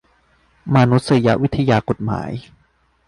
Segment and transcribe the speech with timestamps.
[0.75, 2.31] มานุษยวิทยากฎหมาย